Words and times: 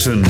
Jefferson. 0.00 0.29